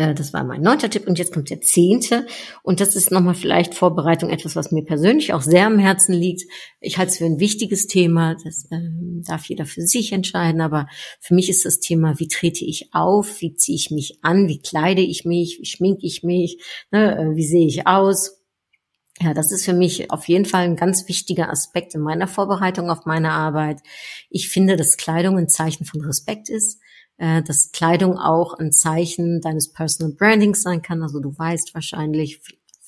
[0.00, 2.26] Äh, das war mein neunter Tipp und jetzt kommt der zehnte.
[2.62, 6.50] Und das ist nochmal vielleicht Vorbereitung, etwas, was mir persönlich auch sehr am Herzen liegt.
[6.80, 8.36] Ich halte es für ein wichtiges Thema.
[8.42, 10.60] Das ähm, darf jeder für sich entscheiden.
[10.60, 10.88] Aber
[11.20, 13.40] für mich ist das Thema, wie trete ich auf?
[13.40, 14.48] Wie ziehe ich mich an?
[14.48, 15.58] Wie kleide ich mich?
[15.60, 16.58] Wie schminke ich mich?
[16.90, 17.18] Ne?
[17.18, 18.38] Äh, wie sehe ich aus?
[19.22, 22.88] Ja, das ist für mich auf jeden Fall ein ganz wichtiger Aspekt in meiner Vorbereitung
[22.88, 23.80] auf meine Arbeit.
[24.30, 26.80] Ich finde, dass Kleidung ein Zeichen von Respekt ist
[27.20, 31.02] äh, dass Kleidung auch ein Zeichen deines Personal Brandings sein kann.
[31.02, 32.40] Also du weißt wahrscheinlich,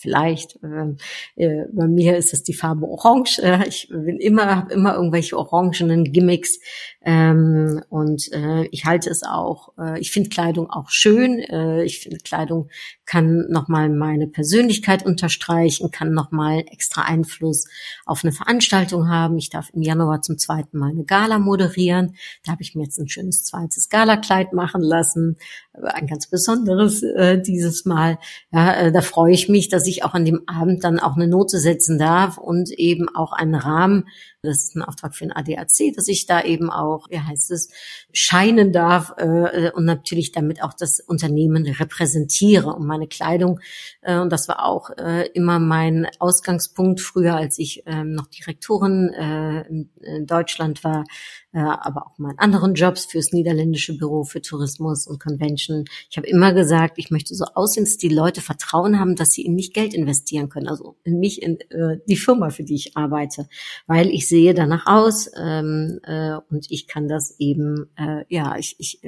[0.02, 0.58] vielleicht.
[0.62, 3.38] Äh, äh, bei mir ist es die Farbe Orange.
[3.38, 6.58] Äh, ich bin immer, habe immer irgendwelche orangenen Gimmicks
[7.04, 9.72] ähm, und äh, ich halte es auch.
[9.78, 11.38] Äh, ich finde Kleidung auch schön.
[11.38, 12.68] Äh, ich finde Kleidung
[13.04, 17.66] kann nochmal meine Persönlichkeit unterstreichen, kann nochmal extra Einfluss
[18.06, 19.36] auf eine Veranstaltung haben.
[19.36, 22.16] Ich darf im Januar zum zweiten Mal eine Gala moderieren.
[22.44, 25.36] Da habe ich mir jetzt ein schönes zweites Galakleid machen lassen,
[25.80, 28.18] ein ganz besonderes äh, dieses Mal.
[28.52, 31.28] Ja, äh, da freue ich mich, dass ich auch an dem Abend dann auch eine
[31.28, 34.04] Note setzen darf und eben auch einen Rahmen
[34.44, 37.68] Das ist ein Auftrag für ein ADAC, dass ich da eben auch, wie heißt es,
[38.12, 43.60] scheinen darf äh, und natürlich damit auch das Unternehmen repräsentiere und meine Kleidung.
[44.00, 49.10] Äh, und das war auch äh, immer mein Ausgangspunkt früher, als ich äh, noch Direktorin
[49.10, 51.04] äh, in, in Deutschland war,
[51.52, 55.84] äh, aber auch meinen anderen Jobs fürs niederländische Büro für Tourismus und Convention.
[56.10, 59.42] Ich habe immer gesagt, ich möchte so aussehen, dass die Leute Vertrauen haben, dass sie
[59.42, 62.96] in mich Geld investieren können, also in mich, in äh, die Firma, für die ich
[62.96, 63.48] arbeite,
[63.86, 68.76] weil ich sehe danach aus ähm, äh, und ich kann das eben, äh, ja, ich,
[68.78, 69.02] ich,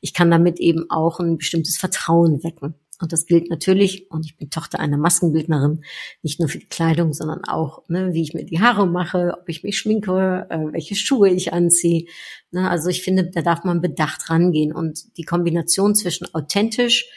[0.00, 2.74] ich kann damit eben auch ein bestimmtes Vertrauen wecken.
[3.00, 5.82] Und das gilt natürlich, und ich bin Tochter einer Maskenbildnerin,
[6.22, 9.48] nicht nur für die Kleidung, sondern auch, ne, wie ich mir die Haare mache, ob
[9.48, 12.06] ich mich schminke, äh, welche Schuhe ich anziehe.
[12.52, 14.72] Ne, also ich finde, da darf man bedacht rangehen.
[14.72, 17.08] Und die Kombination zwischen authentisch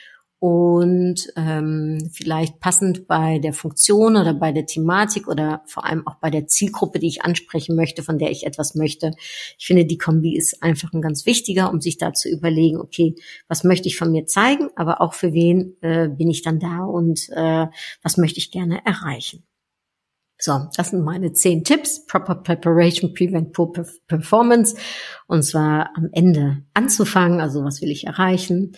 [0.41, 6.15] und ähm, vielleicht passend bei der Funktion oder bei der Thematik oder vor allem auch
[6.15, 9.11] bei der Zielgruppe, die ich ansprechen möchte, von der ich etwas möchte.
[9.59, 13.13] Ich finde, die Kombi ist einfach ein ganz wichtiger, um sich da zu überlegen, okay,
[13.47, 16.85] was möchte ich von mir zeigen, aber auch für wen äh, bin ich dann da
[16.85, 17.67] und äh,
[18.01, 19.43] was möchte ich gerne erreichen.
[20.43, 22.03] So, das sind meine zehn Tipps.
[22.07, 23.71] Proper Preparation Prevent Poor
[24.07, 24.75] Performance.
[25.27, 27.39] Und zwar am Ende anzufangen.
[27.39, 28.75] Also was will ich erreichen?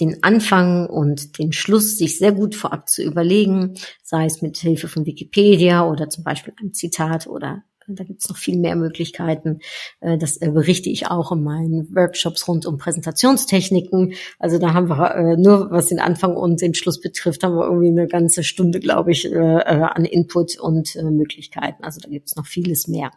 [0.00, 4.88] Den Anfang und den Schluss sich sehr gut vorab zu überlegen, sei es mit Hilfe
[4.88, 9.60] von Wikipedia oder zum Beispiel einem Zitat oder da gibt's noch viel mehr Möglichkeiten.
[10.00, 14.14] Äh, das äh, berichte ich auch in meinen Workshops rund um Präsentationstechniken.
[14.38, 17.64] Also da haben wir äh, nur, was den Anfang und den Schluss betrifft, haben wir
[17.64, 21.82] irgendwie eine ganze Stunde, glaube ich, an Input und Möglichkeiten.
[21.84, 23.10] Also da gibt's noch vieles mehr.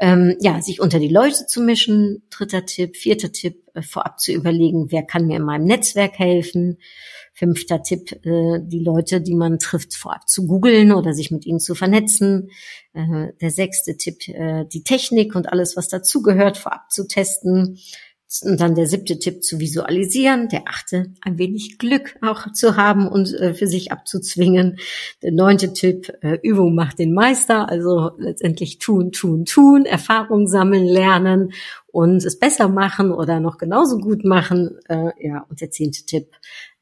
[0.00, 2.96] Ähm, ja, sich unter die Leute zu mischen, dritter Tipp.
[2.96, 6.78] Vierter Tipp, vorab zu überlegen, wer kann mir in meinem Netzwerk helfen.
[7.32, 11.60] Fünfter Tipp, äh, die Leute, die man trifft, vorab zu googeln oder sich mit ihnen
[11.60, 12.50] zu vernetzen.
[12.94, 17.78] Äh, der sechste Tipp, äh, die Technik und alles, was dazugehört, vorab zu testen.
[18.42, 20.48] Und dann der siebte Tipp zu visualisieren.
[20.50, 24.78] Der achte, ein wenig Glück auch zu haben und äh, für sich abzuzwingen.
[25.22, 27.70] Der neunte Tipp, äh, Übung macht den Meister.
[27.70, 31.52] Also letztendlich tun, tun, tun, Erfahrung sammeln, lernen
[31.90, 34.78] und es besser machen oder noch genauso gut machen.
[34.88, 36.32] Äh, ja, und der zehnte Tipp,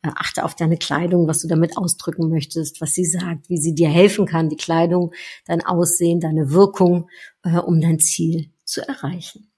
[0.03, 3.75] äh, achte auf deine Kleidung, was du damit ausdrücken möchtest, was sie sagt, wie sie
[3.75, 5.13] dir helfen kann, die Kleidung,
[5.47, 7.09] dein Aussehen, deine Wirkung,
[7.45, 9.49] äh, um dein Ziel zu erreichen.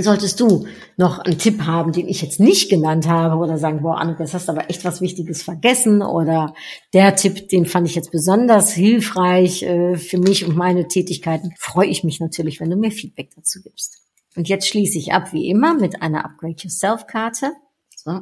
[0.00, 3.98] Solltest du noch einen Tipp haben, den ich jetzt nicht genannt habe oder sagen, boah,
[3.98, 6.54] Anne, jetzt hast du aber echt was Wichtiges vergessen oder
[6.92, 11.88] der Tipp, den fand ich jetzt besonders hilfreich äh, für mich und meine Tätigkeiten, freue
[11.88, 13.98] ich mich natürlich, wenn du mir Feedback dazu gibst.
[14.36, 17.52] Und jetzt schließe ich ab wie immer mit einer Upgrade Yourself Karte.
[17.96, 18.20] So,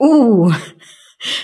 [0.00, 0.52] Uh,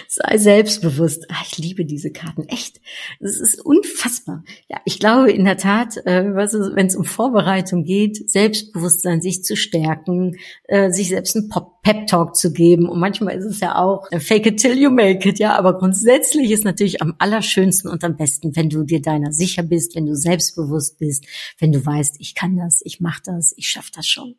[0.08, 1.26] sei selbstbewusst.
[1.30, 2.80] Ach, ich liebe diese Karten, echt.
[3.20, 4.44] Das ist unfassbar.
[4.68, 9.56] Ja, ich glaube in der Tat, äh, wenn es um Vorbereitung geht, Selbstbewusstsein sich zu
[9.56, 11.50] stärken, äh, sich selbst einen
[11.82, 12.88] Pep-Talk zu geben.
[12.88, 15.56] Und manchmal ist es ja auch äh, fake it till you make it, ja.
[15.56, 19.94] Aber grundsätzlich ist natürlich am allerschönsten und am besten, wenn du dir deiner sicher bist,
[19.96, 21.26] wenn du selbstbewusst bist,
[21.58, 24.37] wenn du weißt, ich kann das, ich mach das, ich schaff das schon.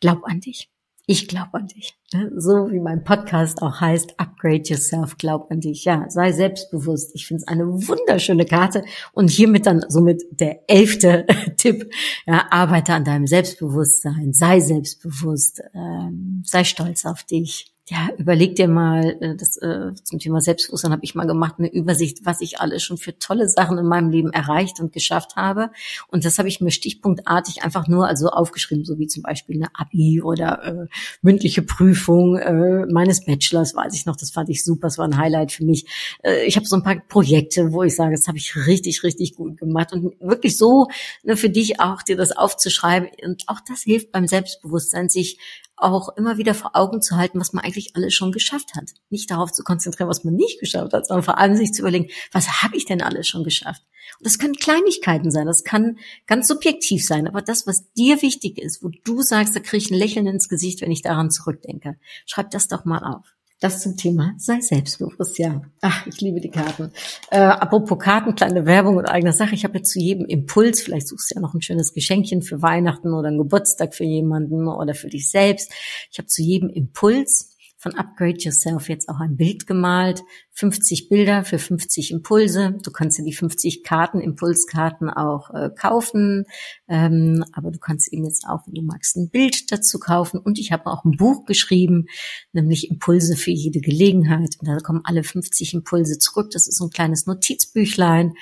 [0.00, 0.71] Glaub an dich.
[1.06, 1.98] Ich glaube an dich.
[2.12, 2.30] Ne?
[2.36, 5.84] So wie mein Podcast auch heißt, Upgrade Yourself, glaub an dich.
[5.84, 7.10] Ja, sei selbstbewusst.
[7.14, 8.84] Ich finde es eine wunderschöne Karte.
[9.12, 11.92] Und hiermit dann somit der elfte Tipp.
[12.26, 14.32] Ja, arbeite an deinem Selbstbewusstsein.
[14.32, 15.60] Sei selbstbewusst.
[15.74, 20.92] Ähm, sei stolz auf dich ja, überleg dir mal, äh, das äh, zum Thema Selbstbewusstsein
[20.92, 24.08] habe ich mal gemacht, eine Übersicht, was ich alles schon für tolle Sachen in meinem
[24.08, 25.70] Leben erreicht und geschafft habe.
[26.06, 29.68] Und das habe ich mir stichpunktartig einfach nur also aufgeschrieben, so wie zum Beispiel eine
[29.74, 30.86] Abi oder äh,
[31.22, 35.16] mündliche Prüfung äh, meines Bachelors, weiß ich noch, das fand ich super, das war ein
[35.16, 35.86] Highlight für mich.
[36.22, 39.34] Äh, ich habe so ein paar Projekte, wo ich sage, das habe ich richtig, richtig
[39.34, 39.92] gut gemacht.
[39.92, 40.86] Und wirklich so
[41.24, 43.08] ne, für dich auch, dir das aufzuschreiben.
[43.24, 45.38] Und auch das hilft beim Selbstbewusstsein, sich
[45.82, 48.90] auch immer wieder vor Augen zu halten, was man eigentlich alles schon geschafft hat.
[49.10, 52.08] Nicht darauf zu konzentrieren, was man nicht geschafft hat, sondern vor allem sich zu überlegen,
[52.32, 53.82] was habe ich denn alles schon geschafft?
[54.18, 58.58] Und das können Kleinigkeiten sein, das kann ganz subjektiv sein, aber das, was dir wichtig
[58.58, 61.96] ist, wo du sagst, da kriege ich ein Lächeln ins Gesicht, wenn ich daran zurückdenke,
[62.26, 63.34] schreib das doch mal auf.
[63.62, 65.62] Das zum Thema sei selbstbewusst, ja.
[65.82, 66.90] Ach, ich liebe die Karten.
[67.30, 69.54] Äh, apropos Karten, kleine Werbung und eigene Sache.
[69.54, 72.60] Ich habe jetzt zu jedem Impuls, vielleicht suchst du ja noch ein schönes Geschenkchen für
[72.60, 75.70] Weihnachten oder einen Geburtstag für jemanden oder für dich selbst.
[76.10, 77.51] Ich habe zu jedem Impuls
[77.82, 80.22] von Upgrade Yourself jetzt auch ein Bild gemalt.
[80.52, 82.78] 50 Bilder für 50 Impulse.
[82.80, 86.44] Du kannst dir die 50 Karten, Impulskarten auch äh, kaufen.
[86.86, 90.38] Ähm, aber du kannst eben jetzt auch, wenn du magst, ein Bild dazu kaufen.
[90.38, 92.06] Und ich habe auch ein Buch geschrieben,
[92.52, 94.56] nämlich Impulse für jede Gelegenheit.
[94.60, 96.52] Und da kommen alle 50 Impulse zurück.
[96.52, 98.34] Das ist so ein kleines Notizbüchlein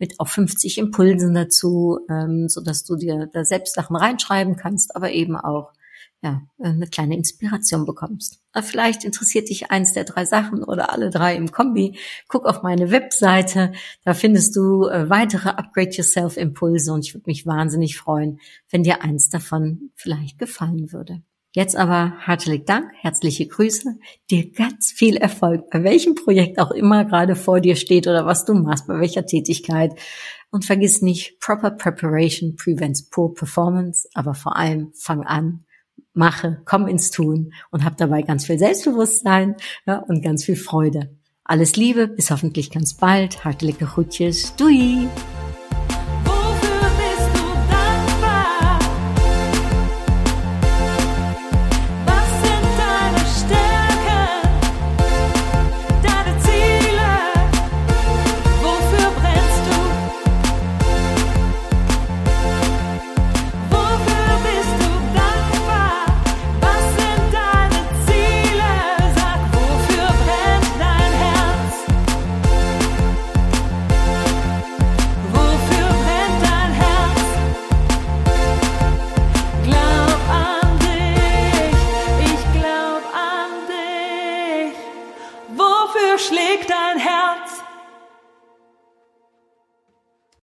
[0.00, 4.96] mit auch 50 Impulsen dazu, ähm, so dass du dir da selbst Sachen reinschreiben kannst,
[4.96, 5.72] aber eben auch
[6.22, 8.40] ja, eine kleine Inspiration bekommst.
[8.60, 11.96] vielleicht interessiert dich eins der drei Sachen oder alle drei im Kombi.
[12.26, 13.72] Guck auf meine Webseite,
[14.04, 18.40] da findest du äh, weitere Upgrade Yourself Impulse und ich würde mich wahnsinnig freuen,
[18.70, 21.22] wenn dir eins davon vielleicht gefallen würde.
[21.54, 23.96] Jetzt aber herzlich Dank, herzliche Grüße,
[24.30, 28.44] dir ganz viel Erfolg, bei welchem Projekt auch immer gerade vor dir steht oder was
[28.44, 29.92] du machst, bei welcher Tätigkeit.
[30.50, 35.64] Und vergiss nicht, proper preparation prevents poor performance, aber vor allem fang an,
[36.18, 39.56] mache, komm ins Tun und hab dabei ganz viel Selbstbewusstsein
[39.86, 41.16] ja, und ganz viel Freude.
[41.44, 43.44] Alles Liebe, bis hoffentlich ganz bald.
[43.46, 44.54] Hartelijke groetjes.
[44.56, 45.08] Doei!